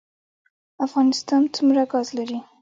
افغانستان 0.85 1.41
څومره 1.55 1.81
ګاز 1.91 2.07
لري؟ 2.17 2.39